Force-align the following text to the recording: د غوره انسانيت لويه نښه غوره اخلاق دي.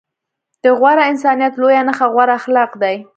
د 0.63 0.65
غوره 0.77 1.03
انسانيت 1.11 1.53
لويه 1.61 1.81
نښه 1.87 2.07
غوره 2.13 2.33
اخلاق 2.41 2.71
دي. 2.81 2.95